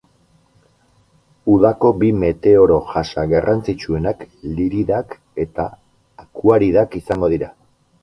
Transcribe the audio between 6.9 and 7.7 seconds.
izango dira.